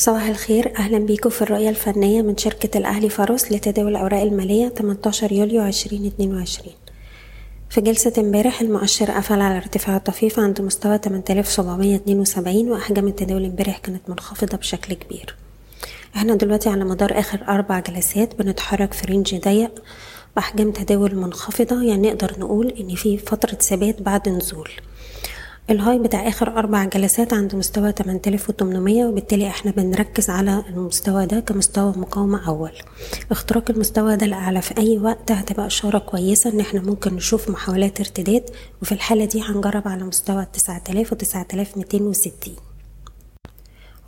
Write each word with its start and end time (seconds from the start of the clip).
صباح 0.00 0.26
الخير. 0.26 0.76
أهلا 0.76 0.98
بيكم 0.98 1.30
في 1.30 1.42
الرؤية 1.42 1.68
الفنية 1.68 2.22
من 2.22 2.36
شركة 2.36 2.78
الأهلي 2.78 3.08
فاروس 3.08 3.52
لتداول 3.52 3.90
الأوراق 3.90 4.22
المالية 4.22 4.68
18 4.68 5.32
يوليو 5.32 5.66
2022 5.66 6.74
في 7.70 7.80
جلسة 7.80 8.12
امبارح 8.18 8.60
المؤشر 8.60 9.10
قفل 9.10 9.40
على 9.40 9.56
ارتفاع 9.56 9.98
طفيف 9.98 10.38
عند 10.38 10.60
مستوى 10.60 10.98
8772 10.98 12.70
وأحجام 12.70 13.08
التداول 13.08 13.44
امبارح 13.44 13.78
كانت 13.78 14.10
منخفضة 14.10 14.56
بشكل 14.56 14.94
كبير. 14.94 15.36
إحنا 16.16 16.34
دلوقتي 16.34 16.68
على 16.68 16.84
مدار 16.84 17.18
آخر 17.18 17.44
أربع 17.48 17.80
جلسات 17.80 18.38
بنتحرك 18.38 18.92
في 18.92 19.06
رينج 19.06 19.36
ضيق 19.36 19.82
بأحجام 20.36 20.70
تداول 20.70 21.14
منخفضة. 21.14 21.82
يعني 21.82 22.08
نقدر 22.08 22.34
نقول 22.38 22.68
إن 22.68 22.94
في 22.94 23.18
فترة 23.18 23.54
ثبات 23.54 24.02
بعد 24.02 24.28
نزول. 24.28 24.70
الهاي 25.70 25.98
بتاع 25.98 26.28
آخر 26.28 26.48
أربع 26.58 26.84
جلسات 26.84 27.32
عند 27.32 27.54
مستوى 27.54 27.92
8800 27.92 29.04
وبالتالي 29.04 29.48
إحنا 29.48 29.70
بنركز 29.70 30.30
على 30.30 30.64
المستوى 30.68 31.26
ده 31.26 31.40
كمستوى 31.40 31.92
مقاومة 31.96 32.48
أول. 32.48 32.72
اختراق 33.30 33.70
المستوى 33.70 34.16
ده 34.16 34.26
الاعلى 34.26 34.62
في 34.62 34.78
أي 34.78 34.98
وقت 34.98 35.32
هتبقى 35.32 35.66
إشارة 35.66 35.98
كويسة 35.98 36.50
إن 36.50 36.60
إحنا 36.60 36.80
ممكن 36.80 37.14
نشوف 37.14 37.50
محاولات 37.50 38.00
ارتداد 38.00 38.50
وفي 38.82 38.92
الحالة 38.92 39.24
دي 39.24 39.42
هنجرب 39.42 39.88
على 39.88 40.04
مستوى 40.04 40.46
9000 40.52 41.12
و 41.12 41.16
9260 41.16 42.54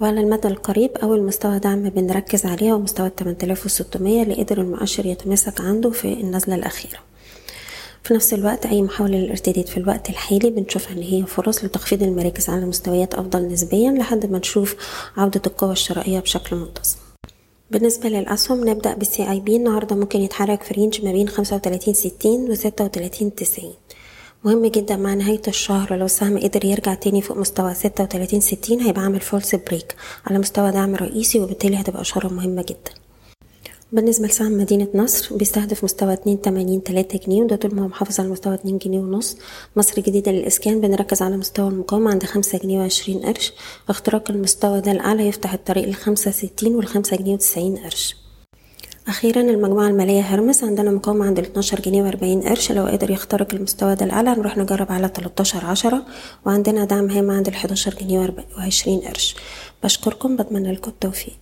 وعلى 0.01 0.21
المدى 0.21 0.49
القريب 0.49 0.91
أول 1.03 1.23
مستوى 1.23 1.59
دعم 1.59 1.83
بنركز 1.89 2.47
عليه 2.47 2.73
هو 2.73 2.79
مستوى 2.79 3.11
8600 3.19 4.23
اللي 4.23 4.35
قدر 4.43 4.61
المؤشر 4.61 5.07
يتمسك 5.07 5.61
عنده 5.61 5.91
في 5.91 6.13
النزلة 6.13 6.55
الأخيرة. 6.55 6.99
في 8.05 8.15
نفس 8.15 8.35
الوقت 8.35 8.67
أي 8.67 8.83
محاولة 8.83 9.19
للارتداد 9.19 9.67
في 9.67 9.77
الوقت 9.77 10.11
الحالي 10.11 10.51
بنشوفها 10.51 10.93
إن 10.93 11.03
هي 11.03 11.27
فرص 11.27 11.65
لتخفيض 11.65 12.03
المراكز 12.03 12.49
على 12.51 12.67
مستويات 12.67 13.15
أفضل 13.15 13.47
نسبيا 13.49 13.91
لحد 13.91 14.27
ما 14.27 14.39
نشوف 14.39 14.77
عودة 15.17 15.43
القوة 15.47 15.73
الشرائية 15.73 16.21
بشكل 16.21 16.57
منتظم. 16.57 16.97
بالنسبة 17.71 18.09
للأسهم 18.09 18.69
نبدأ 18.69 18.95
بال 18.95 19.31
CIB 19.31 19.57
النهاردة 19.57 19.97
ممكن 19.97 20.21
يتحرك 20.21 20.63
في 20.63 20.75
range 20.75 21.05
ما 21.05 21.13
بين 21.13 21.29
خمسة 21.29 21.57
وتلاتين 21.57 21.95
ستين 21.95 22.51
وستة 22.51 22.85
وتلاتين 22.85 23.35
تسعين. 23.35 23.75
مهم 24.45 24.67
جدا 24.67 24.97
مع 24.97 25.15
نهاية 25.15 25.43
الشهر 25.49 25.97
لو 25.97 26.05
السهم 26.07 26.39
قدر 26.39 26.65
يرجع 26.65 26.95
تاني 26.95 27.23
فوق 27.23 27.37
مستوى 27.37 27.75
ستة 27.75 28.05
وتلاتين 28.05 28.41
ستين 28.41 28.81
هيبقى 28.81 29.03
عامل 29.03 29.21
false 29.21 29.55
break 29.55 29.95
على 30.27 30.39
مستوى 30.39 30.71
دعم 30.71 30.95
رئيسي 30.95 31.41
وبالتالي 31.41 31.77
هتبقى 31.81 32.01
إشارة 32.03 32.29
مهمة 32.29 32.63
جدا. 32.63 33.02
بالنسبة 33.93 34.27
لسهم 34.27 34.59
مدينة 34.59 34.89
نصر 34.95 35.37
بيستهدف 35.37 35.85
مستوى 35.85 36.13
اتنين 36.13 36.41
تمانين 36.41 36.83
تلاتة 36.83 37.19
جنيه 37.27 37.43
وده 37.43 37.57
طول 37.57 37.75
ما 37.75 37.83
هو 37.83 37.89
محافظ 37.89 38.21
على 38.21 38.29
مستوى 38.29 38.55
اتنين 38.55 38.79
جنيه 38.79 38.99
ونص. 38.99 39.37
مصر 39.77 39.95
الجديدة 39.99 40.33
للإسكان 40.33 40.81
بنركز 40.81 41.23
على 41.23 41.37
مستوى 41.37 41.69
المقاومة 41.69 42.11
عند 42.11 42.25
خمسة 42.25 42.59
جنيه 42.59 42.79
وعشرين 42.79 43.19
قرش. 43.19 43.53
اختراق 43.89 44.31
المستوى 44.31 44.81
ده 44.81 44.93
الأعلى 44.93 45.29
يفتح 45.29 45.53
الطريق 45.53 45.89
لخمسة 45.89 46.31
ستين 46.31 46.75
والخمسة 46.75 47.17
جنيه 47.17 47.35
وتسعين 47.35 47.77
قرش. 47.77 48.17
أخيرا 49.09 49.41
المجموعة 49.41 49.89
المالية 49.89 50.21
هرمس 50.21 50.65
عندنا 50.65 50.91
مقاومة 50.91 51.27
عند 51.27 51.39
الاتناشر 51.39 51.81
جنيه 51.81 52.03
وأربعين 52.03 52.43
قرش. 52.43 52.73
لو 52.73 52.87
قدر 52.87 53.11
يخترق 53.11 53.55
المستوى 53.55 53.95
ده 53.95 54.07
الأعلى 54.07 54.31
نروح 54.31 54.59
نجرب 54.59 54.93
على 54.93 55.09
تلاتاشر 55.09 55.67
عشرة. 55.67 56.07
وعندنا 56.47 56.85
دعم 56.85 57.11
هام 57.11 57.31
عند 57.31 57.49
الحداشر 57.49 57.95
جنيه 57.95 58.35
وعشرين 58.59 59.01
قرش. 59.01 59.37
بشكركم 59.85 60.37
بتمنى 60.37 60.73
لكم 60.73 60.91
التوفيق. 60.91 61.42